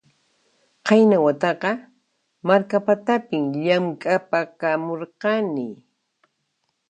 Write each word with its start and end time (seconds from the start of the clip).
Qayna 0.87 1.17
wataqa 1.25 1.71
Markapatapin 2.47 3.43
llamk'apakamurani 3.63 5.67